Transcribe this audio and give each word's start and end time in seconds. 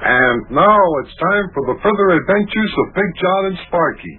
And 0.00 0.50
now 0.54 0.78
it's 1.02 1.14
time 1.18 1.50
for 1.54 1.66
the 1.66 1.80
further 1.82 2.08
adventures 2.22 2.72
of 2.86 2.94
Big 2.94 3.10
John 3.18 3.46
and 3.46 3.58
Sparky. 3.66 4.16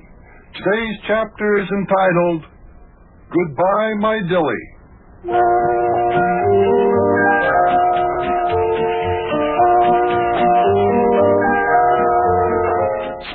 Today's 0.60 0.98
chapter 1.08 1.58
is 1.62 1.70
entitled 1.72 2.44
Goodbye, 3.32 3.94
My 4.00 4.20
Dilly. 4.28 4.64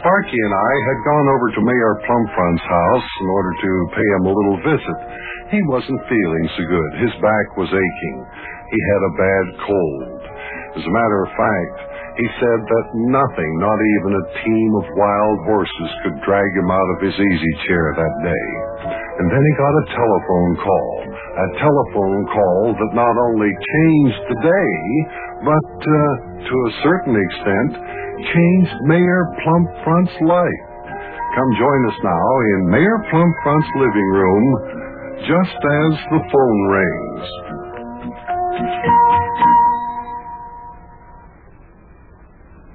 Sparky 0.04 0.36
and 0.36 0.52
I 0.52 0.72
had 0.84 0.98
gone 1.00 1.28
over 1.32 1.48
to 1.48 1.60
Mayor 1.64 1.94
Plumfront's 2.04 2.66
house 2.68 3.08
in 3.24 3.28
order 3.32 3.52
to 3.56 3.70
pay 3.96 4.08
him 4.20 4.24
a 4.28 4.36
little 4.36 4.58
visit. 4.68 4.98
He 5.48 5.60
wasn't 5.72 6.08
feeling 6.12 6.44
so 6.60 6.62
good. 6.68 6.90
His 7.08 7.14
back 7.24 7.56
was 7.56 7.72
aching. 7.72 8.18
He 8.68 8.80
had 8.84 9.00
a 9.00 9.16
bad 9.16 9.46
cold. 9.64 10.20
As 10.76 10.84
a 10.84 10.92
matter 10.92 11.18
of 11.24 11.30
fact, 11.32 11.93
he 12.14 12.28
said 12.38 12.60
that 12.62 12.86
nothing, 13.10 13.52
not 13.58 13.80
even 13.98 14.12
a 14.14 14.28
team 14.46 14.70
of 14.78 14.86
wild 14.94 15.38
horses, 15.50 15.90
could 16.06 16.18
drag 16.22 16.46
him 16.54 16.70
out 16.70 16.88
of 16.94 17.02
his 17.02 17.16
easy 17.18 17.52
chair 17.66 17.90
that 17.90 18.14
day. 18.22 18.46
And 19.18 19.26
then 19.26 19.42
he 19.42 19.52
got 19.58 19.74
a 19.74 19.88
telephone 19.98 20.54
call. 20.62 20.94
A 21.10 21.48
telephone 21.58 22.22
call 22.30 22.60
that 22.78 22.92
not 22.94 23.14
only 23.30 23.50
changed 23.50 24.22
the 24.30 24.38
day, 24.46 24.74
but 25.42 25.74
uh, 25.74 25.94
to 26.38 26.54
a 26.54 26.74
certain 26.86 27.18
extent, 27.18 27.82
changed 28.30 28.74
Mayor 28.86 29.22
Plumpfront's 29.42 30.18
life. 30.22 30.64
Come 31.34 31.50
join 31.58 31.80
us 31.90 31.98
now 31.98 32.30
in 32.54 32.70
Mayor 32.70 32.98
Plumpfront's 33.10 33.72
living 33.74 34.10
room 34.14 34.46
just 35.26 35.58
as 35.58 35.92
the 36.14 36.22
phone 36.30 36.60
rings. 36.70 37.26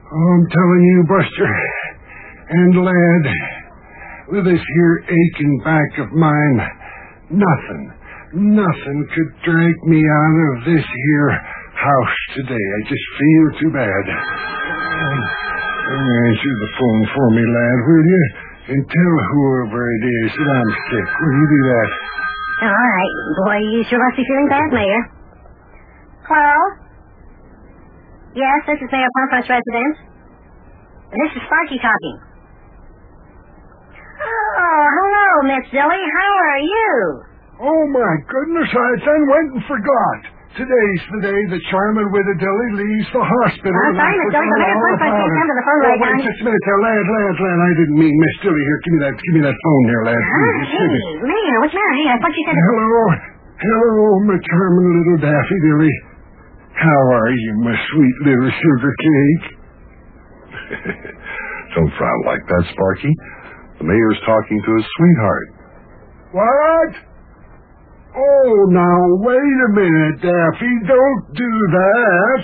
I'm 0.09 0.43
telling 0.49 0.83
you, 0.89 0.99
Buster 1.05 1.51
and 2.49 2.73
lad, 2.81 3.23
with 4.33 4.45
this 4.45 4.57
here 4.57 4.95
aching 5.05 5.61
back 5.61 5.91
of 6.01 6.09
mine, 6.17 6.57
nothing, 7.29 7.83
nothing 8.57 8.99
could 9.13 9.31
drag 9.45 9.75
me 9.85 10.01
out 10.01 10.37
of 10.49 10.65
this 10.65 10.81
here 10.81 11.29
house 11.77 12.17
today. 12.41 12.57
I 12.57 12.79
just 12.89 13.05
feel 13.21 13.45
too 13.61 13.71
bad. 13.71 14.05
Answer 15.89 16.53
the 16.57 16.71
phone 16.81 17.03
for 17.13 17.27
me, 17.37 17.43
lad, 17.45 17.79
will 17.85 18.05
you? 18.09 18.25
And 18.69 18.81
tell 18.85 19.15
whoever 19.33 19.81
it 19.93 20.03
is 20.25 20.29
that 20.33 20.49
I'm 20.57 20.73
sick. 20.89 21.07
Will 21.21 21.35
you 21.37 21.47
do 21.53 21.61
that? 21.69 21.89
All 22.65 22.73
right. 22.73 23.13
Boy, 23.45 23.57
you 23.77 23.81
sure 23.89 23.97
must 23.97 24.17
be 24.17 24.25
feeling 24.25 24.49
bad, 24.49 24.69
Mayor. 24.73 25.03
Hello? 26.25 26.88
Yes, 28.37 28.59
this 28.69 28.77
is 28.77 28.89
Mayor 28.93 29.09
Plumfront's 29.17 29.49
residence. 29.49 29.97
And 31.09 31.17
this 31.25 31.33
is 31.33 31.41
Sparky 31.49 31.81
talking. 31.81 32.17
Oh, 34.21 34.85
hello, 34.85 35.27
Miss 35.49 35.65
Dilly. 35.73 36.03
How 36.05 36.31
are 36.37 36.61
you? 36.61 36.91
Oh, 37.59 37.83
my 37.89 38.13
goodness, 38.29 38.69
I 38.69 38.89
then 39.01 39.21
went 39.25 39.49
and 39.57 39.63
forgot. 39.65 40.19
Today's 40.53 41.03
the 41.13 41.21
day 41.25 41.39
that 41.55 41.61
Charmin 41.73 42.05
widow 42.13 42.35
Dilly 42.37 42.69
leaves 42.83 43.09
the 43.13 43.23
hospital. 43.23 43.73
I'm 43.73 43.97
sorry, 43.97 44.15
Miss 44.17 44.29
Dilly, 44.33 44.49
but 44.49 44.59
Mayor 44.61 44.77
Plumfront 44.77 45.13
can't 45.17 45.33
come 45.33 45.47
to 45.49 45.55
the 45.57 45.65
phone 45.65 45.79
oh, 45.79 45.87
right 45.89 45.99
wait 45.99 46.15
now. 46.19 46.29
just 46.29 46.41
a 46.41 46.45
minute 46.45 46.63
there, 46.69 46.81
lad, 46.85 47.05
lad, 47.09 47.35
lad. 47.41 47.59
I 47.65 47.71
didn't 47.81 47.97
mean 47.97 48.13
Miss 48.13 48.35
Dilly 48.45 48.61
here. 48.61 48.79
Give 48.85 48.93
me 48.93 48.99
that, 49.09 49.13
give 49.17 49.33
me 49.33 49.41
that 49.49 49.57
phone 49.57 49.83
there, 49.89 50.03
lad. 50.05 50.21
Oh, 50.21 50.53
hey, 50.69 50.85
Mayor, 51.25 51.57
what's 51.65 51.73
the 51.73 51.79
matter? 51.81 51.95
Hey, 51.97 52.07
I 52.13 52.17
thought 52.21 52.33
you 52.37 52.43
said... 52.45 52.53
Hello, 52.53 53.01
hello, 53.57 54.07
my 54.29 54.37
charming 54.37 54.89
little 54.93 55.19
Daffy 55.25 55.57
Dilly. 55.65 55.93
How 56.79 57.01
are 57.11 57.31
you, 57.31 57.51
my 57.59 57.75
sweet 57.91 58.15
little 58.23 58.51
sugar 58.55 58.93
cake? 59.03 59.45
Don't 61.75 61.91
frown 61.99 62.21
like 62.25 62.39
that, 62.47 62.63
Sparky. 62.71 63.13
The 63.79 63.83
mayor's 63.83 64.19
talking 64.25 64.61
to 64.63 64.71
his 64.75 64.87
sweetheart. 64.95 65.47
What? 66.31 66.91
Oh, 68.15 68.55
now 68.71 68.99
wait 69.27 69.57
a 69.67 69.71
minute, 69.75 70.17
Daffy. 70.23 70.73
Don't 70.87 71.23
do 71.35 71.51
that. 71.75 72.41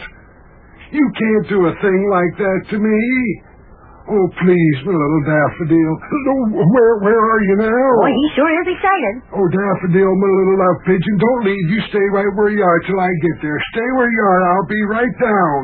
You 0.91 1.11
can't 1.17 1.49
do 1.49 1.65
a 1.67 1.73
thing 1.81 2.01
like 2.11 2.37
that 2.37 2.59
to 2.71 2.77
me. 2.79 3.41
Oh, 4.05 4.27
please, 4.37 4.77
my 4.85 4.93
little 4.93 5.23
daffodil. 5.25 5.91
Where, 6.53 6.93
where 7.01 7.21
are 7.25 7.41
you 7.41 7.55
now? 7.57 7.89
Boy, 8.05 8.13
he 8.13 8.25
sure 8.37 8.53
is 8.61 8.69
excited. 8.77 9.13
Oh, 9.33 9.47
daffodil, 9.49 10.11
my 10.13 10.29
little 10.29 10.57
love 10.61 10.77
pigeon, 10.85 11.15
don't 11.17 11.41
leave. 11.49 11.65
You 11.73 11.81
stay 11.89 12.05
right 12.13 12.29
where 12.37 12.53
you 12.53 12.61
are 12.61 12.79
till 12.85 13.01
I 13.01 13.09
get 13.09 13.41
there. 13.41 13.57
Stay 13.73 13.89
where 13.97 14.11
you 14.13 14.21
are. 14.21 14.41
I'll 14.53 14.69
be 14.69 14.83
right 14.93 15.15
down. 15.17 15.61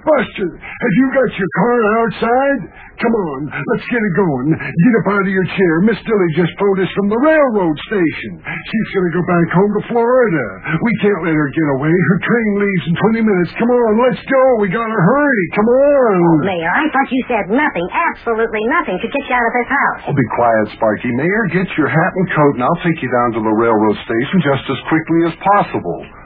Buster, 0.00 0.48
have 0.56 0.94
you 0.96 1.06
got 1.12 1.30
your 1.36 1.50
car 1.60 1.80
outside? 2.00 2.60
Come 3.00 3.14
on, 3.16 3.40
let's 3.52 3.86
get 3.88 4.00
it 4.00 4.14
going. 4.16 4.48
Get 4.56 4.94
up 5.00 5.08
out 5.16 5.24
of 5.24 5.32
your 5.32 5.48
chair. 5.56 5.74
Miss 5.88 5.96
Dilly 6.04 6.30
just 6.36 6.52
phoned 6.60 6.80
us 6.84 6.92
from 6.92 7.08
the 7.08 7.20
railroad 7.20 7.76
station. 7.88 8.32
She's 8.44 8.88
going 8.92 9.08
to 9.08 9.14
go 9.16 9.24
back 9.24 9.48
home 9.56 9.72
to 9.76 9.82
Florida. 9.88 10.44
We 10.84 10.92
can't 11.00 11.20
let 11.24 11.32
her 11.32 11.48
get 11.52 11.68
away. 11.80 11.92
Her 11.92 12.18
train 12.20 12.50
leaves 12.60 12.84
in 12.92 12.94
20 13.24 13.28
minutes. 13.28 13.52
Come 13.56 13.72
on, 13.72 13.92
let's 14.04 14.20
go. 14.28 14.42
We 14.60 14.68
got 14.68 14.84
to 14.84 15.00
hurry. 15.00 15.44
Come 15.56 15.68
on. 15.68 16.16
Oh, 16.20 16.36
Mayor, 16.44 16.72
I 16.76 16.84
thought 16.92 17.08
you 17.08 17.22
said 17.28 17.44
nothing, 17.48 17.86
absolutely 18.12 18.64
nothing, 18.68 19.00
could 19.00 19.12
get 19.12 19.24
you 19.28 19.36
out 19.36 19.48
of 19.48 19.54
this 19.56 19.70
house. 19.72 20.02
Oh, 20.08 20.16
be 20.16 20.28
quiet, 20.36 20.66
Sparky. 20.76 21.08
Mayor, 21.16 21.44
get 21.56 21.68
your 21.80 21.88
hat 21.88 22.12
and 22.20 22.26
coat, 22.36 22.52
and 22.60 22.64
I'll 22.68 22.82
take 22.84 23.00
you 23.00 23.08
down 23.08 23.28
to 23.36 23.40
the 23.40 23.54
railroad 23.56 23.96
station 24.04 24.36
just 24.44 24.64
as 24.68 24.80
quickly 24.92 25.20
as 25.28 25.34
possible. 25.40 26.19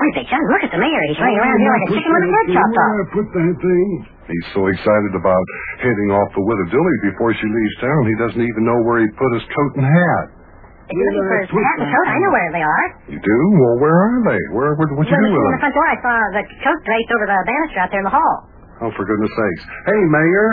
Boy, 0.00 0.08
Big 0.16 0.26
John, 0.32 0.40
look 0.48 0.64
at 0.64 0.72
the 0.72 0.80
mayor. 0.80 1.02
He's 1.12 1.20
running 1.20 1.36
around 1.36 1.60
here 1.60 1.72
like 1.76 1.84
a 1.84 1.90
chicken 1.92 2.08
with 2.16 2.24
his 2.24 2.32
head 2.32 2.46
chopped 2.56 2.72
off. 2.80 2.88
Where 2.88 3.04
I 3.04 3.08
put 3.12 3.26
that 3.36 3.52
thing? 3.60 3.88
He's 4.32 4.46
so 4.56 4.60
excited 4.72 5.12
about 5.12 5.44
heading 5.84 6.08
off 6.16 6.32
the 6.32 6.40
widow 6.40 6.66
Dilly 6.72 6.96
before 7.12 7.36
she 7.36 7.44
leaves 7.44 7.74
town, 7.84 8.00
he 8.08 8.16
doesn't 8.16 8.40
even 8.40 8.62
know 8.64 8.78
where 8.88 9.04
he 9.04 9.08
put 9.12 9.28
his 9.36 9.44
coat 9.52 9.72
and 9.76 9.84
hat. 9.84 10.26
If 10.88 10.96
you're 10.96 11.04
looking 11.20 11.28
for 11.28 11.38
his 11.44 11.52
hat 11.52 11.76
and 11.84 11.90
coat, 11.92 12.06
I 12.08 12.16
know 12.16 12.32
where 12.32 12.50
they 12.56 12.64
are. 12.64 12.84
You 13.12 13.20
do? 13.20 13.38
Well, 13.60 13.76
where 13.84 13.92
are 13.94 14.18
they? 14.24 14.40
Where? 14.56 14.72
What, 14.80 14.88
what 14.96 15.04
you 15.04 15.12
Well, 15.12 15.20
do 15.20 15.30
with 15.30 15.36
in 15.36 15.44
them? 15.44 15.54
the 15.54 15.62
front 15.68 15.74
door, 15.76 15.86
I 15.86 15.96
saw 16.00 16.12
the 16.32 16.42
coat 16.64 16.80
draped 16.88 17.10
over 17.12 17.26
the 17.28 17.38
banister 17.44 17.78
out 17.84 17.90
there 17.92 18.00
in 18.02 18.08
the 18.08 18.16
hall. 18.16 18.34
Oh, 18.80 18.90
for 18.96 19.04
goodness 19.04 19.30
sakes! 19.36 19.62
Hey, 19.84 20.00
Mayor. 20.08 20.48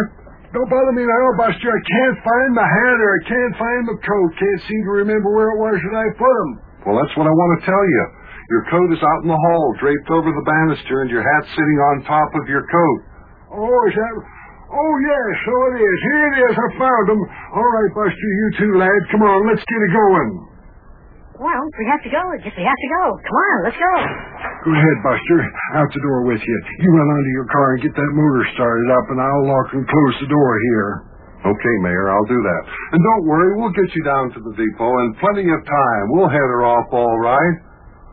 Don't 0.51 0.67
bother 0.67 0.91
me 0.95 1.03
now, 1.07 1.23
Buster. 1.39 1.71
I 1.71 1.81
can't 1.87 2.17
find 2.23 2.49
my 2.55 2.67
hat 2.67 2.97
or 2.99 3.09
I 3.15 3.21
can't 3.31 3.53
find 3.55 3.81
the 3.87 3.97
coat. 4.03 4.29
Can't 4.39 4.61
seem 4.67 4.81
to 4.87 4.93
remember 5.07 5.31
where 5.31 5.55
it 5.55 5.59
was 5.59 5.75
that 5.79 5.95
I 5.95 6.07
put 6.19 6.33
them. 6.43 6.51
Well, 6.87 6.95
that's 7.03 7.15
what 7.19 7.27
I 7.27 7.33
want 7.35 7.51
to 7.59 7.61
tell 7.67 7.83
you. 7.83 8.03
Your 8.47 8.63
coat 8.71 8.89
is 8.95 9.03
out 9.03 9.21
in 9.23 9.29
the 9.29 9.35
hall, 9.35 9.65
draped 9.83 10.07
over 10.07 10.31
the 10.31 10.47
banister, 10.47 11.03
and 11.03 11.11
your 11.11 11.19
hat's 11.23 11.51
sitting 11.51 11.79
on 11.91 12.07
top 12.07 12.31
of 12.39 12.47
your 12.47 12.63
coat. 12.63 12.99
Oh, 13.59 13.79
is 13.91 13.95
that... 13.95 14.13
Oh, 14.67 14.93
yes, 14.99 15.27
so 15.47 15.53
it 15.71 15.75
is. 15.79 15.97
Here 16.11 16.23
it 16.27 16.35
is. 16.47 16.53
I 16.59 16.67
found 16.75 17.05
them. 17.07 17.21
All 17.55 17.69
right, 17.71 17.91
Buster, 17.95 18.29
you 18.35 18.47
too, 18.59 18.71
lad. 18.75 19.01
Come 19.15 19.23
on, 19.23 19.47
let's 19.47 19.63
get 19.63 19.79
it 19.79 19.93
going. 19.95 20.29
Well, 21.39 21.63
we 21.79 21.85
have 21.87 22.03
to 22.03 22.11
go, 22.11 22.19
I 22.19 22.37
guess 22.43 22.51
we 22.51 22.65
have 22.67 22.75
to 22.75 22.89
go. 22.99 23.03
Come 23.15 23.37
on, 23.47 23.57
let's 23.63 23.79
go. 23.79 23.93
Go 24.67 24.71
ahead, 24.75 24.97
Buster. 25.07 25.39
Out 25.79 25.87
the 25.93 26.03
door 26.03 26.27
with 26.27 26.43
you. 26.43 26.57
You 26.83 26.89
run 26.99 27.07
onto 27.07 27.31
your 27.31 27.47
car 27.47 27.67
and 27.77 27.81
get 27.83 27.95
that 27.95 28.11
motor 28.11 28.43
started 28.59 28.87
up, 28.91 29.05
and 29.15 29.19
I'll 29.23 29.45
lock 29.47 29.67
and 29.71 29.83
close 29.87 30.15
the 30.19 30.31
door 30.31 30.51
here. 30.73 30.91
Okay, 31.47 31.75
Mayor, 31.85 32.11
I'll 32.11 32.27
do 32.27 32.41
that. 32.41 32.63
And 32.91 32.99
don't 32.99 33.25
worry, 33.29 33.55
we'll 33.55 33.71
get 33.71 33.87
you 33.95 34.03
down 34.03 34.35
to 34.35 34.39
the 34.41 34.53
depot 34.57 34.93
in 35.05 35.15
plenty 35.23 35.47
of 35.47 35.61
time. 35.63 36.03
We'll 36.11 36.27
head 36.27 36.43
her 36.43 36.65
off 36.67 36.91
all 36.91 37.19
right. 37.23 37.55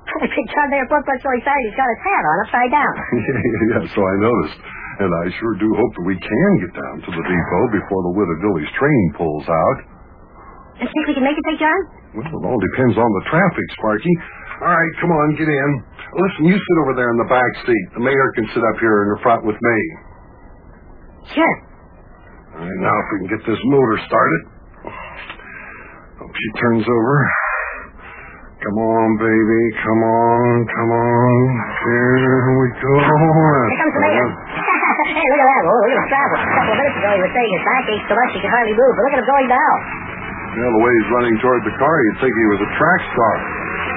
John 0.04 0.68
there, 0.70 0.84
Plumfront's 0.86 1.24
so 1.24 1.32
excited 1.32 1.62
he's 1.64 1.78
got 1.80 1.88
his 1.88 2.02
hat 2.04 2.22
on 2.28 2.36
upside 2.44 2.70
down. 2.70 2.94
yeah, 3.24 3.80
yeah. 3.80 3.94
so 3.96 4.00
I 4.04 4.14
noticed. 4.20 4.60
And 4.94 5.10
I 5.10 5.24
sure 5.42 5.58
do 5.58 5.66
hope 5.74 5.92
that 5.98 6.06
we 6.06 6.14
can 6.14 6.50
get 6.62 6.72
down 6.78 6.96
to 7.02 7.10
the 7.10 7.24
depot 7.26 7.64
before 7.74 8.00
the 8.06 8.14
widow 8.14 8.36
Dilly's 8.46 8.70
train 8.78 9.04
pulls 9.18 9.42
out. 9.42 9.78
You 10.78 10.86
think 10.86 11.04
we 11.10 11.14
can 11.18 11.26
make 11.26 11.34
it, 11.34 11.42
Big 11.50 11.58
John? 11.58 11.80
Well, 12.14 12.30
it 12.30 12.44
all 12.46 12.60
depends 12.62 12.94
on 12.94 13.10
the 13.10 13.24
traffic, 13.26 13.66
Sparky. 13.74 14.14
All 14.62 14.70
right, 14.70 14.92
come 15.02 15.10
on, 15.10 15.34
get 15.34 15.50
in. 15.50 15.70
Listen, 16.14 16.42
you 16.46 16.54
sit 16.54 16.76
over 16.86 16.94
there 16.94 17.10
in 17.10 17.18
the 17.18 17.26
back 17.26 17.52
seat. 17.66 17.86
The 17.98 18.06
mayor 18.06 18.28
can 18.38 18.46
sit 18.54 18.62
up 18.62 18.78
here 18.78 19.02
in 19.02 19.08
the 19.18 19.20
front 19.26 19.42
with 19.42 19.58
me. 19.58 19.78
Sure. 21.34 21.54
All 22.54 22.62
right, 22.62 22.80
now 22.86 22.94
if 22.94 23.06
we 23.10 23.16
can 23.26 23.30
get 23.34 23.42
this 23.50 23.58
motor 23.66 23.98
started. 24.06 24.40
Hope 26.22 26.30
she 26.30 26.48
turns 26.62 26.86
over. 26.86 27.14
Come 28.64 28.80
on, 28.80 29.08
baby. 29.20 29.62
Come 29.84 30.00
on, 30.08 30.52
come 30.64 30.90
on. 30.96 31.40
Here 31.84 32.48
we 32.56 32.66
go. 32.80 32.92
Here 32.96 33.76
comes 33.76 33.92
the 33.92 34.02
mayor. 34.08 34.28
hey, 35.12 35.26
look 35.28 35.42
at 35.44 35.48
that. 35.52 35.62
Oh, 35.68 35.76
look 35.84 35.92
at 35.92 36.00
him 36.00 36.08
travel. 36.08 36.38
A 36.40 36.48
couple 36.48 36.72
of 36.72 36.78
minutes 36.80 36.96
ago, 36.96 37.10
he 37.12 37.20
was 37.28 37.32
saying 37.36 37.50
his 37.52 37.64
back 37.68 37.84
ached 37.92 38.06
so 38.08 38.14
much 38.16 38.30
he 38.32 38.40
could 38.40 38.54
hardly 38.56 38.72
move, 38.72 38.92
but 38.96 39.02
look 39.04 39.14
at 39.14 39.20
him 39.20 39.28
going 39.28 39.48
now. 39.52 39.72
Well, 40.54 40.72
the 40.80 40.82
way 40.86 40.92
he's 40.96 41.10
running 41.12 41.36
toward 41.44 41.60
the 41.66 41.76
car, 41.76 41.96
you'd 42.08 42.18
think 42.24 42.32
he 42.32 42.46
was 42.56 42.60
a 42.64 42.70
track 42.80 43.00
star. 43.12 43.34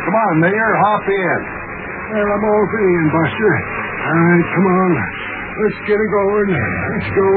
Come 0.03 0.15
on, 0.19 0.33
Mayor, 0.43 0.71
hop 0.83 1.05
in. 1.15 1.39
Well, 2.11 2.27
I'm 2.27 2.43
all 2.43 2.65
in, 2.67 3.03
Buster. 3.07 3.51
All 3.55 4.19
right, 4.19 4.45
come 4.51 4.67
on. 4.67 4.91
Let's 5.57 5.79
get 5.87 5.95
it 5.95 6.09
going. 6.11 6.49
Let's 6.51 7.09
go. 7.15 7.29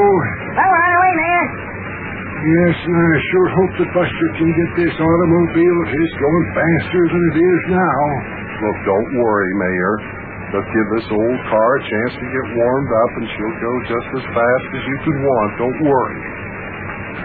Yes, 2.40 2.76
and 2.88 2.96
I 2.96 3.16
sure 3.20 3.48
hope 3.52 3.72
that 3.84 3.90
Buster 3.92 4.28
can 4.40 4.48
get 4.48 4.70
this 4.80 4.94
automobile 4.96 5.76
of 5.84 5.88
his 5.92 6.10
going 6.16 6.46
faster 6.56 7.02
than 7.12 7.22
it 7.28 7.36
is 7.36 7.60
now. 7.76 8.00
Look, 8.64 8.78
don't 8.88 9.10
worry, 9.20 9.52
Mayor. 9.60 9.94
Just 10.56 10.68
give 10.72 10.88
this 10.96 11.08
old 11.12 11.38
car 11.52 11.70
a 11.76 11.82
chance 11.84 12.12
to 12.16 12.26
get 12.26 12.44
warmed 12.56 12.92
up, 12.96 13.10
and 13.20 13.26
she'll 13.28 13.58
go 13.60 13.72
just 13.92 14.08
as 14.18 14.24
fast 14.32 14.66
as 14.72 14.82
you 14.88 14.96
could 15.04 15.18
want. 15.20 15.50
Don't 15.60 15.80
worry. 15.84 16.18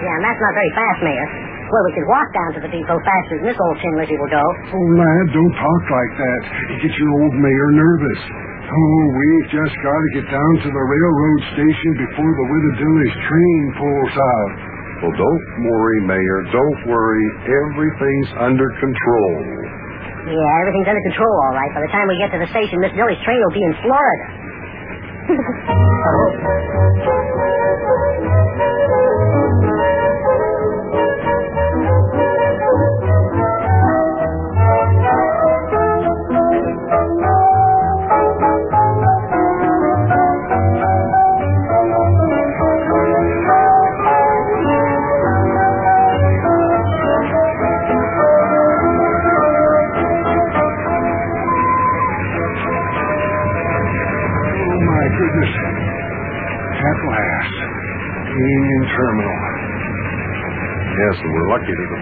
Yeah, 0.04 0.14
and 0.20 0.24
that's 0.28 0.42
not 0.44 0.54
very 0.54 0.72
fast, 0.76 1.00
Mayor. 1.08 1.28
Well, 1.66 1.84
we 1.88 1.92
could 1.96 2.08
walk 2.12 2.30
down 2.36 2.50
to 2.54 2.60
the 2.62 2.72
depot 2.76 3.00
faster 3.00 3.36
than 3.40 3.48
this 3.50 3.58
old 3.58 3.78
tin 3.82 3.96
lizzie 3.98 4.20
will 4.20 4.30
go. 4.30 4.46
Oh, 4.76 4.88
lad, 5.00 5.26
don't 5.32 5.56
talk 5.56 5.84
like 5.96 6.14
that. 6.20 6.42
It 6.76 6.78
gets 6.86 6.96
your 7.00 7.12
old 7.24 7.34
mayor 7.40 7.70
nervous. 7.74 8.22
Oh, 8.68 9.04
we've 9.16 9.50
just 9.64 9.76
got 9.80 9.96
to 9.98 10.10
get 10.20 10.28
down 10.28 10.54
to 10.60 10.70
the 10.70 10.84
railroad 10.92 11.42
station 11.56 11.92
before 12.04 12.32
the 12.36 12.48
widow 12.52 12.74
Dilly's 12.84 13.16
train 13.32 13.64
pulls 13.80 14.14
out. 14.20 14.75
Well, 15.04 15.12
don't 15.12 15.44
worry, 15.68 16.00
Mayor. 16.08 16.40
Don't 16.56 16.80
worry. 16.88 17.26
Everything's 17.46 18.32
under 18.40 18.68
control. 18.80 19.34
Yeah, 20.26 20.62
everything's 20.62 20.88
under 20.90 21.04
control, 21.14 21.36
all 21.46 21.54
right. 21.54 21.70
By 21.76 21.82
the 21.86 21.92
time 21.94 22.08
we 22.10 22.18
get 22.18 22.32
to 22.34 22.40
the 22.42 22.50
station, 22.50 22.80
Miss 22.82 22.94
Dilly's 22.98 23.22
train 23.22 23.38
will 23.44 23.54
be 23.54 23.62
in 23.62 23.74
Florida. 23.84 24.26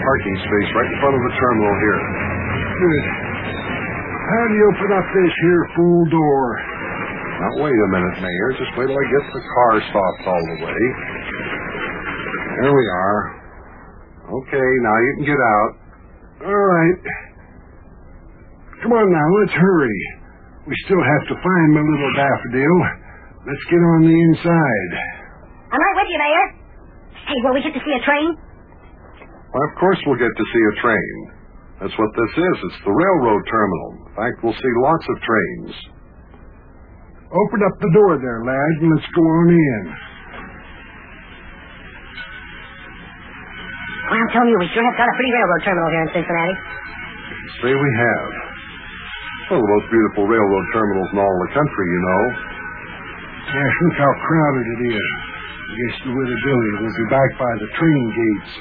parking 0.03 0.37
space 0.43 0.69
right 0.75 0.89
in 0.91 0.97
front 0.99 1.15
of 1.15 1.23
the 1.23 1.33
terminal 1.39 1.73
here. 1.79 1.99
Good. 2.79 3.03
How 4.23 4.43
do 4.47 4.53
you 4.55 4.65
open 4.71 4.89
up 4.95 5.07
this 5.15 5.33
here 5.47 5.63
fool 5.75 6.01
door? 6.11 6.43
Now, 7.43 7.51
wait 7.63 7.75
a 7.75 7.89
minute, 7.91 8.15
Mayor. 8.23 8.49
Just 8.55 8.71
wait 8.79 8.87
till 8.87 8.95
I 8.99 9.07
get 9.09 9.23
the 9.31 9.43
car 9.43 9.71
stopped 9.91 10.23
all 10.31 10.43
the 10.53 10.57
way. 10.63 10.81
There 12.63 12.71
we 12.71 12.87
are. 12.87 13.19
Okay, 14.23 14.69
now 14.85 14.95
you 14.95 15.11
can 15.19 15.25
get 15.27 15.41
out. 15.41 15.71
All 16.47 16.63
right. 16.71 16.99
Come 18.83 18.91
on 18.95 19.07
now, 19.11 19.27
let's 19.43 19.55
hurry. 19.55 19.99
We 20.67 20.75
still 20.87 21.03
have 21.03 21.23
to 21.27 21.35
find 21.35 21.67
my 21.75 21.83
little 21.83 22.13
daffodil. 22.15 22.77
Let's 23.43 23.65
get 23.67 23.81
on 23.83 23.99
the 24.07 24.15
inside. 24.15 24.91
I'm 25.71 25.79
right 25.79 25.97
with 25.99 26.07
you, 26.07 26.19
Mayor. 26.19 26.45
Hey, 27.27 27.39
will 27.43 27.53
we 27.55 27.61
get 27.63 27.75
to 27.75 27.83
see 27.83 27.95
a 27.95 28.03
train? 28.07 28.39
Well, 29.53 29.63
of 29.69 29.73
course 29.77 30.01
we'll 30.09 30.17
get 30.17 30.33
to 30.33 30.45
see 30.49 30.63
a 30.65 30.75
train. 30.81 31.15
That's 31.77 31.93
what 31.93 32.11
this 32.17 32.33
is. 32.41 32.55
It's 32.73 32.81
the 32.89 32.95
railroad 32.95 33.43
terminal. 33.45 33.89
In 34.09 34.13
fact, 34.17 34.35
we'll 34.41 34.57
see 34.57 34.73
lots 34.81 35.05
of 35.05 35.15
trains. 35.21 35.71
Open 37.29 37.59
up 37.61 37.75
the 37.81 37.91
door 37.93 38.17
there, 38.17 38.41
lad, 38.45 38.73
and 38.81 38.89
let's 38.93 39.09
go 39.13 39.21
on 39.21 39.47
in. 39.53 39.83
Well, 44.09 44.21
I'm 44.21 44.31
telling 44.33 44.49
you, 44.53 44.57
we 44.61 44.69
sure 44.73 44.85
have 44.85 44.97
got 44.97 45.09
a 45.09 45.15
pretty 45.17 45.33
railroad 45.33 45.61
terminal 45.65 45.89
here 45.89 46.03
in 46.05 46.11
Cincinnati. 46.17 46.55
Say 47.61 47.73
we 47.73 47.91
have. 47.97 48.29
One 49.53 49.57
of 49.59 49.65
the 49.65 49.73
most 49.75 49.87
beautiful 49.93 50.23
railroad 50.29 50.65
terminals 50.73 51.09
in 51.13 51.17
all 51.21 51.35
the 51.45 51.51
country, 51.53 51.85
you 51.93 52.01
know. 52.01 52.23
Yeah, 53.53 53.69
look 53.85 53.97
how 54.01 54.11
crowded 54.17 54.65
it 54.65 54.81
is. 54.97 55.09
I 55.61 55.73
guess 55.73 55.95
the 56.05 56.13
widow 56.13 56.37
Dilly 56.41 56.69
will 56.85 56.95
be 56.95 57.07
back 57.09 57.31
by 57.37 57.53
the 57.61 57.69
train 57.77 58.03
gates. 58.13 58.51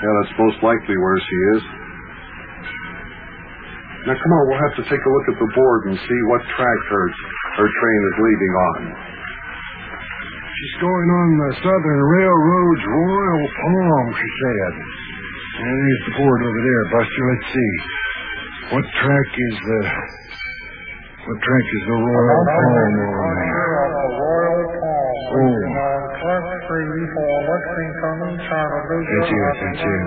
Yeah, 0.00 0.12
that's 0.24 0.34
most 0.40 0.58
likely 0.64 0.96
where 0.96 1.20
she 1.20 1.38
is. 1.60 1.62
Now, 4.08 4.16
come 4.16 4.32
on, 4.32 4.42
we'll 4.48 4.64
have 4.64 4.76
to 4.80 4.86
take 4.88 5.02
a 5.04 5.10
look 5.12 5.26
at 5.28 5.36
the 5.36 5.50
board 5.52 5.80
and 5.92 5.96
see 6.00 6.20
what 6.32 6.40
track 6.56 6.80
her, 6.88 7.04
her 7.60 7.68
train 7.68 8.00
is 8.08 8.16
leaving 8.16 8.52
on. 8.56 8.80
She's 10.56 10.76
going 10.80 11.08
on 11.20 11.28
the 11.36 11.52
Southern 11.60 12.02
Railroad's 12.16 12.84
Royal 12.96 13.44
Palm, 13.60 14.06
she 14.16 14.30
said. 14.40 14.72
And 15.60 15.68
there's 15.68 16.04
the 16.08 16.14
board 16.16 16.40
over 16.48 16.60
there, 16.64 16.84
Buster. 16.96 17.24
Let's 17.28 17.48
see. 17.52 17.72
What 18.72 18.84
track 19.04 19.30
is 19.36 19.56
the... 19.60 19.80
What 21.28 21.38
track 21.44 21.66
is 21.76 21.82
the 21.84 21.98
Royal 22.00 22.44
Palm 22.48 22.72
on 22.72 23.40
oh, 25.36 25.79
That's 29.10 29.26
it, 29.26 29.42
that's 29.58 29.82
it. 29.82 30.02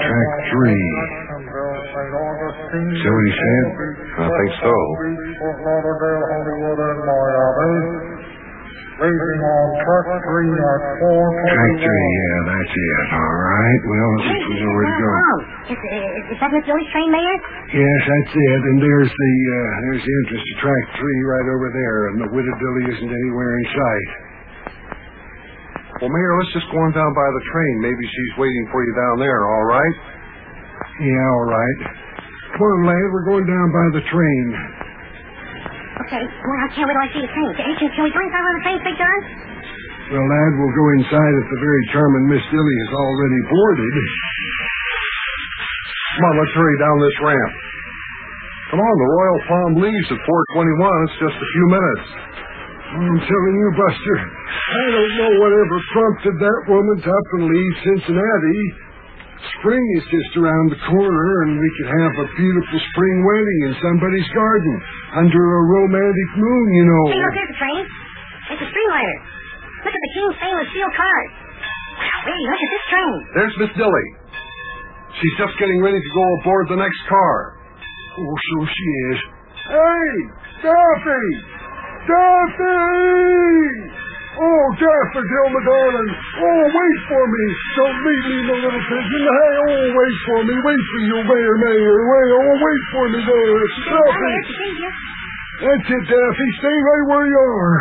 Track 0.00 0.30
three. 0.48 0.86
Is 2.96 3.04
that 3.04 3.12
what 3.12 3.24
he 3.28 3.34
said? 3.36 3.64
I 4.16 4.28
think 4.32 4.52
so. 4.64 4.72
Leaving 8.96 9.40
on 9.44 9.66
track 9.84 10.08
three 10.24 10.56
at 10.56 10.80
four 11.04 11.24
Track 11.52 11.72
three, 11.84 12.08
yeah, 12.16 12.38
that's 12.48 12.72
it. 12.72 13.04
All 13.12 13.36
right. 13.44 13.80
Well, 13.92 14.12
this 14.24 14.40
we 14.40 14.56
know 14.56 14.72
where 14.72 14.88
to 14.88 14.96
go. 14.96 15.12
Is, 15.68 15.76
is, 15.76 16.32
is 16.32 16.38
that 16.40 16.48
Miss 16.48 16.64
Dilly's 16.64 16.88
train, 16.96 17.12
Mayor? 17.12 17.36
Yes, 17.76 18.00
that's 18.08 18.32
it. 18.32 18.60
And 18.72 18.78
there's 18.80 19.12
the 19.12 19.34
uh, 19.52 19.68
there's 19.84 20.00
the 20.00 20.14
entrance 20.24 20.44
to 20.48 20.54
track 20.64 20.84
three 20.96 21.20
right 21.28 21.44
over 21.44 21.68
there, 21.76 21.98
and 22.08 22.14
the 22.24 22.30
widow 22.32 22.54
Dilly 22.56 22.84
isn't 22.96 23.12
anywhere 23.12 23.52
in 23.60 23.64
sight. 23.68 24.08
Well, 25.96 26.12
Mayor, 26.12 26.32
let's 26.44 26.52
just 26.52 26.68
go 26.68 26.76
on 26.76 26.92
down 26.92 27.08
by 27.16 27.28
the 27.32 27.44
train. 27.48 27.74
Maybe 27.80 28.04
she's 28.04 28.32
waiting 28.36 28.64
for 28.68 28.84
you 28.84 28.92
down 28.92 29.16
there, 29.16 29.40
all 29.48 29.64
right? 29.64 29.96
Yeah, 31.00 31.26
all 31.40 31.48
right. 31.48 31.78
Come 32.52 32.68
on, 32.68 32.80
lad. 32.84 33.06
We're 33.16 33.28
going 33.32 33.46
down 33.48 33.68
by 33.72 33.86
the 33.96 34.02
train. 34.12 34.46
Okay, 36.04 36.20
well, 36.20 36.58
I 36.60 36.68
can't 36.76 36.84
wait 36.84 36.92
till 36.92 37.00
I 37.00 37.10
see 37.16 37.22
the 37.24 37.32
train. 37.32 37.50
Hey, 37.56 37.72
can, 37.80 37.88
can 37.96 38.02
we 38.04 38.12
join 38.12 38.28
on 38.28 38.52
the 38.60 38.62
train, 38.68 38.78
Big 38.84 38.96
John? 39.00 39.20
Well, 40.12 40.22
lad, 40.22 40.50
we'll 40.60 40.76
go 40.76 40.86
inside 41.00 41.32
if 41.40 41.46
the 41.48 41.60
very 41.64 41.82
charming 41.96 42.24
Miss 42.28 42.44
Dilly 42.52 42.76
is 42.86 42.92
already 42.92 43.40
boarded. 43.48 43.94
Come 46.20 46.24
on, 46.28 46.34
let's 46.36 46.54
hurry 46.60 46.76
down 46.78 46.96
this 47.00 47.18
ramp. 47.24 47.52
Come 48.70 48.80
on, 48.84 48.94
the 49.00 49.10
Royal 49.16 49.40
Palm 49.48 49.70
leaves 49.80 50.08
at 50.12 50.20
421. 50.20 51.06
It's 51.08 51.18
just 51.24 51.36
a 51.40 51.48
few 51.56 51.66
minutes. 51.72 52.06
I'm 52.96 53.20
telling 53.24 53.54
you, 53.56 53.68
Buster, 53.76 54.16
I 54.66 54.82
don't 54.90 55.14
know 55.14 55.32
whatever 55.46 55.76
prompted 55.94 56.34
that 56.42 56.60
woman 56.66 56.96
to 56.98 57.10
up 57.10 57.28
and 57.38 57.44
leave 57.46 57.74
Cincinnati. 57.86 58.60
Spring 59.60 59.84
is 59.94 60.04
just 60.10 60.32
around 60.42 60.74
the 60.74 60.80
corner, 60.90 61.28
and 61.46 61.54
we 61.54 61.70
could 61.78 61.90
have 62.02 62.14
a 62.18 62.26
beautiful 62.34 62.78
spring 62.90 63.16
wedding 63.22 63.60
in 63.70 63.72
somebody's 63.78 64.26
garden 64.34 64.74
under 65.22 65.38
a 65.38 65.62
romantic 65.70 66.30
moon, 66.34 66.66
you 66.82 66.84
know. 66.90 67.04
Hey, 67.14 67.20
look, 67.22 67.34
there's 67.36 67.52
the 67.54 67.58
train. 67.62 67.82
It's 68.50 68.62
a 68.66 68.68
streamliner. 68.74 69.18
Look 69.86 69.94
at 69.94 70.02
the 70.02 70.12
King 70.18 70.30
stainless 70.34 70.68
steel 70.74 70.90
cars. 70.98 71.30
Wow, 71.30 72.20
hey, 72.26 72.42
look 72.42 72.62
at 72.66 72.70
this 72.74 72.86
train. 72.90 73.14
There's 73.38 73.54
Miss 73.62 73.72
Dilly. 73.78 74.06
She's 75.22 75.36
just 75.38 75.54
getting 75.62 75.78
ready 75.78 76.00
to 76.02 76.10
go 76.10 76.24
aboard 76.42 76.66
the 76.74 76.80
next 76.82 77.00
car. 77.06 77.36
Oh, 78.18 78.34
so 78.34 78.56
she 78.66 78.86
is. 79.14 79.18
Hey, 79.70 80.10
Daffy! 80.66 81.26
Daffy! 82.10 83.65
Oh, 85.16 85.24
Daffodil, 85.24 85.48
my 85.48 85.62
darling. 85.64 86.10
Oh, 86.44 86.62
wait 86.76 86.98
for 87.08 87.24
me. 87.24 87.44
Don't 87.80 87.98
leave 88.04 88.24
me, 88.28 88.38
my 88.52 88.56
little 88.68 88.84
pigeon. 88.84 89.22
Hey, 89.24 89.54
oh, 89.64 89.84
wait 89.96 90.16
for 90.28 90.40
me. 90.44 90.54
Wait 90.60 90.82
for 90.92 91.00
you, 91.08 91.18
Mayor, 91.24 91.56
Mayor. 91.56 91.96
Wait, 92.04 92.30
oh, 92.36 92.52
wait 92.60 92.82
for 92.92 93.04
me 93.08 93.20
there. 93.24 93.64
Daffy. 93.96 94.12
Mayor, 94.12 94.44
she 94.44 94.54
sees 94.60 94.76
you. 94.76 94.92
That's 95.56 95.88
it, 95.88 96.04
Daffy. 96.04 96.48
Stay 96.60 96.76
right 96.76 97.04
where 97.08 97.26
you 97.32 97.40
are. 97.48 97.76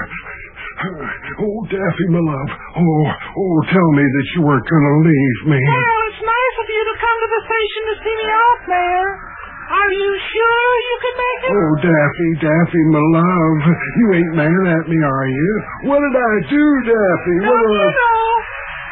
Oh, 1.44 1.60
Daffy, 1.68 2.08
my 2.08 2.24
love. 2.24 2.52
Oh, 2.56 3.04
oh, 3.04 3.56
tell 3.68 3.90
me 4.00 4.06
that 4.08 4.28
you 4.40 4.42
weren't 4.48 4.68
going 4.72 4.88
to 4.88 4.96
leave 5.04 5.40
me. 5.52 5.60
Well, 5.60 6.00
it's 6.08 6.24
nice 6.24 6.56
of 6.64 6.68
you 6.72 6.84
to 6.88 6.96
come 7.04 7.18
to 7.20 7.30
the 7.36 7.42
station 7.52 7.82
to 7.84 7.96
see 8.00 8.16
me 8.16 8.28
off, 8.32 8.62
Mayor. 8.72 9.35
Are 9.66 9.92
you 9.98 10.12
sure 10.22 10.68
you 10.86 10.96
can 11.02 11.16
make 11.18 11.42
it? 11.42 11.52
Oh, 11.58 11.72
Daffy, 11.82 12.30
Daffy, 12.38 12.84
my 12.94 13.04
love. 13.18 13.58
You 13.98 14.08
ain't 14.14 14.34
mad 14.38 14.64
at 14.78 14.86
me, 14.86 14.98
are 15.02 15.28
you? 15.30 15.52
What 15.90 16.00
did 16.06 16.16
I 16.16 16.34
do, 16.50 16.66
Daffy? 16.86 17.36
What 17.50 17.58
Don't 17.58 17.74
you 17.74 17.82
I... 17.82 17.90
know? 17.90 18.22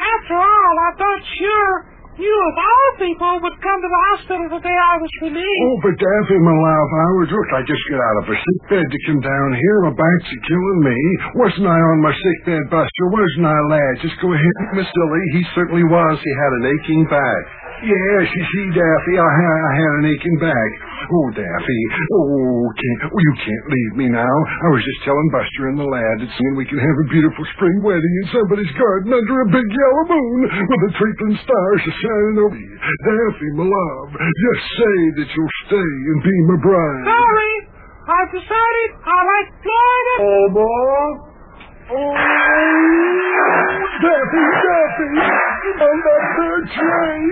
After 0.03 0.35
all, 0.41 0.73
I 0.81 0.89
thought 0.97 1.21
sure 1.37 1.73
you 2.13 2.29
of 2.29 2.55
all 2.61 2.89
people 3.01 3.33
would 3.41 3.57
come 3.57 3.79
to 3.81 3.89
the 3.89 4.01
hospital 4.13 4.45
the 4.45 4.61
day 4.61 4.77
I 4.77 4.95
was 5.01 5.09
released. 5.25 5.65
Oh, 5.65 5.77
but 5.81 5.97
Daffy, 5.97 6.37
my 6.41 6.53
love, 6.53 6.89
I 6.93 7.09
was... 7.17 7.27
Look, 7.33 7.49
I 7.57 7.61
just 7.65 7.83
got 7.89 8.01
out 8.05 8.17
of 8.21 8.25
a 8.29 8.37
sick 8.37 8.59
bed 8.69 8.85
to 8.85 8.99
come 9.09 9.21
down 9.25 9.49
here. 9.57 9.77
My 9.89 9.93
back's 9.97 10.29
a 10.29 10.37
killing 10.45 10.81
me. 10.85 10.97
Wasn't 11.41 11.65
I 11.65 11.73
on 11.73 11.99
my 12.05 12.13
sick 12.13 12.39
bed, 12.53 12.63
Buster? 12.69 13.05
Wasn't 13.09 13.49
I, 13.49 13.57
lad? 13.69 13.93
Just 14.05 14.17
go 14.21 14.29
ahead. 14.29 14.55
Miss 14.77 14.89
Dilly, 14.93 15.23
he 15.37 15.41
certainly 15.57 15.85
was. 15.89 16.17
He 16.21 16.33
had 16.37 16.51
an 16.61 16.65
aching 16.69 17.03
back. 17.09 17.41
Yes, 17.81 18.25
you 18.29 18.43
see, 18.53 18.67
Daffy, 18.77 19.15
I 19.17 19.31
had, 19.33 19.59
I 19.59 19.73
had 19.75 19.93
an 19.99 20.05
aching 20.07 20.37
back. 20.39 20.69
Oh, 21.09 21.27
Daffy. 21.35 21.81
Oh, 22.15 22.63
can't, 22.79 23.11
oh, 23.11 23.19
you 23.19 23.33
can't 23.43 23.65
leave 23.67 23.93
me 23.99 24.07
now. 24.13 24.35
I 24.63 24.67
was 24.71 24.79
just 24.85 25.01
telling 25.03 25.27
Buster 25.33 25.67
and 25.73 25.77
the 25.81 25.89
lad 25.89 26.15
that 26.23 26.31
soon 26.37 26.53
we 26.55 26.63
can 26.63 26.79
have 26.79 26.97
a 27.03 27.07
beautiful 27.11 27.43
spring 27.57 27.83
wedding 27.83 28.13
in 28.23 28.25
somebody's 28.31 28.71
garden 28.79 29.11
under 29.11 29.35
a 29.43 29.47
big 29.51 29.67
yellow 29.67 30.03
moon 30.15 30.39
with 30.47 30.81
the 30.87 30.91
twinkling 30.95 31.37
stars 31.43 31.81
shining 31.83 32.37
over 32.39 32.55
you. 32.55 32.71
Daffy, 32.77 33.49
my 33.57 33.67
love, 33.67 34.09
just 34.15 34.63
say 34.79 34.97
that 35.19 35.27
you'll 35.33 35.57
stay 35.67 35.91
and 36.13 36.19
be 36.23 36.35
my 36.55 36.57
bride. 36.63 37.03
Sorry, 37.09 37.53
I've 38.07 38.31
decided 38.31 38.89
I 39.01 39.17
like 39.27 39.47
Florida. 39.59 40.13
Oh, 40.23 40.45
boy. 40.55 41.32
Oh, 41.83 42.15
Daffy, 44.03 44.45
Daffy, 44.63 45.11
on 45.83 45.97
that 45.99 46.23
third 46.39 46.63
train. 46.71 47.25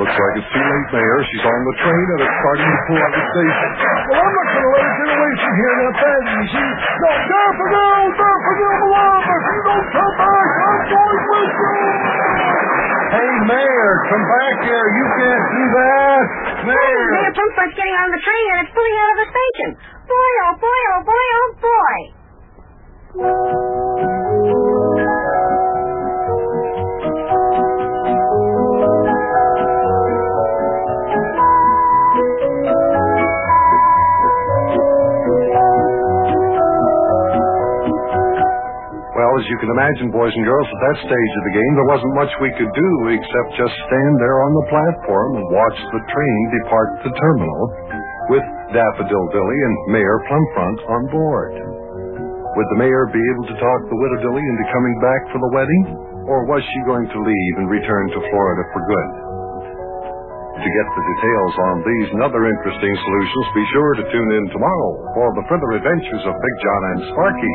Looks 0.00 0.16
like 0.16 0.34
it's 0.40 0.50
too 0.52 0.64
late, 0.64 0.88
Mayor. 0.92 1.18
She's 1.28 1.44
on 1.44 1.60
the 1.60 1.74
train 1.80 2.06
and 2.16 2.20
it's 2.24 2.36
starting 2.40 2.68
to 2.68 2.80
pull 2.88 3.00
out 3.00 3.12
the 3.12 3.24
station. 3.36 3.68
Well, 4.12 4.20
I'm 4.20 4.32
not 4.32 4.48
going 4.48 4.64
to 4.64 4.70
let 4.76 4.84
her 4.84 4.94
get 4.96 5.08
away 5.12 5.32
from 5.40 5.52
here 5.56 5.74
that 5.76 5.94
fast, 5.96 6.26
you 6.36 6.44
see. 6.56 6.70
No, 7.00 7.10
Daffodil, 7.16 8.04
Daffodil, 8.16 8.74
my 8.76 8.88
love, 8.96 9.24
if 9.28 9.44
you 9.44 9.60
don't 9.66 9.88
come 9.92 10.14
back, 10.16 10.48
I'm 10.56 10.80
going 10.92 11.20
with 11.26 11.52
you. 11.56 11.72
Hey, 13.06 13.30
Mayor, 13.48 13.92
come 14.08 14.24
back 14.24 14.56
here. 14.64 14.86
You 14.96 15.04
can't 15.16 15.44
do 15.52 15.62
that. 15.80 16.24
Mayor. 16.64 17.04
Mayor 17.12 17.32
Plumfront's 17.36 17.76
getting 17.76 17.96
on 17.96 18.08
the 18.12 18.20
train 18.24 18.44
and 18.56 18.58
it's 18.66 18.72
pulling 18.76 18.96
out 19.00 19.10
of 19.12 19.18
the 19.20 19.28
station. 19.32 19.70
Imagine, 39.76 40.08
boys 40.08 40.32
and 40.32 40.44
girls, 40.48 40.68
at 40.72 40.80
that 40.88 40.98
stage 41.04 41.32
of 41.36 41.44
the 41.44 41.54
game, 41.60 41.72
there 41.76 41.90
wasn't 41.92 42.14
much 42.16 42.32
we 42.40 42.48
could 42.56 42.72
do 42.72 42.90
except 43.12 43.60
just 43.60 43.76
stand 43.92 44.14
there 44.24 44.40
on 44.40 44.52
the 44.56 44.66
platform 44.72 45.30
and 45.36 45.44
watch 45.52 45.78
the 45.92 46.00
train 46.00 46.38
depart 46.56 46.88
the 47.04 47.12
terminal 47.12 47.62
with 48.32 48.46
Daffodil 48.72 49.24
Dilly 49.36 49.58
and 49.68 49.76
Mayor 49.92 50.18
Plumfront 50.32 50.78
on 50.88 51.02
board. 51.12 51.52
Would 51.60 52.68
the 52.72 52.80
mayor 52.80 53.04
be 53.12 53.20
able 53.20 53.46
to 53.52 53.56
talk 53.60 53.80
the 53.92 54.00
widow 54.00 54.18
Dilly 54.24 54.40
into 54.40 54.64
coming 54.72 54.96
back 55.04 55.22
for 55.28 55.44
the 55.44 55.52
wedding? 55.52 55.84
Or 56.24 56.48
was 56.48 56.64
she 56.64 56.80
going 56.88 57.04
to 57.12 57.18
leave 57.20 57.54
and 57.60 57.68
return 57.68 58.04
to 58.16 58.20
Florida 58.32 58.64
for 58.72 58.80
good? 58.80 59.10
To 60.56 60.68
get 60.72 60.86
the 60.88 61.04
details 61.04 61.54
on 61.68 61.74
these 61.84 62.08
and 62.16 62.20
other 62.24 62.48
interesting 62.48 62.94
solutions, 62.96 63.44
be 63.52 63.64
sure 63.76 63.92
to 64.00 64.04
tune 64.08 64.30
in 64.40 64.44
tomorrow 64.56 64.90
for 65.12 65.28
the 65.36 65.44
further 65.52 65.70
adventures 65.76 66.24
of 66.24 66.32
Big 66.32 66.56
John 66.64 66.82
and 66.96 67.00
Sparky. 67.12 67.54